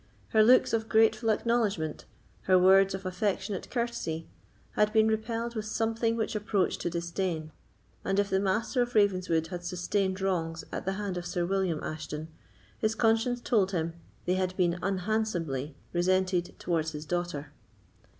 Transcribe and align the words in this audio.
Her 0.29 0.41
looks 0.43 0.73
of 0.73 0.89
grateful 0.89 1.29
acknowledgment, 1.29 2.05
her 2.45 2.57
words 2.57 2.95
of 2.95 3.05
affectionate 3.05 3.69
courtesy, 3.69 4.27
had 4.71 4.91
been 4.91 5.07
repelled 5.07 5.53
with 5.53 5.65
something 5.65 6.15
which 6.15 6.33
approached 6.33 6.81
to 6.81 6.89
disdain; 6.89 7.51
and 8.03 8.17
if 8.17 8.27
the 8.31 8.39
Master 8.39 8.81
of 8.81 8.95
Ravenswood 8.95 9.45
had 9.49 9.63
sustained 9.63 10.19
wrongs 10.19 10.63
at 10.71 10.85
the 10.85 10.93
hand 10.93 11.17
of 11.17 11.27
Sir 11.27 11.45
William 11.45 11.83
Ashton, 11.83 12.29
his 12.79 12.95
conscience 12.95 13.41
told 13.41 13.73
him 13.73 13.93
they 14.25 14.33
had 14.33 14.57
been 14.57 14.79
unhandsomely 14.81 15.75
resented 15.93 16.55
towards 16.57 16.93
his 16.93 17.05
daughter. 17.05 17.51